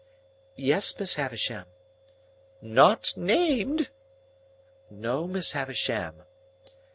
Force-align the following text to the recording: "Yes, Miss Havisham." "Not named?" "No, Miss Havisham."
"Yes, 0.55 0.99
Miss 0.99 1.13
Havisham." 1.13 1.65
"Not 2.59 3.13
named?" 3.15 3.91
"No, 4.89 5.27
Miss 5.27 5.51
Havisham." 5.51 6.23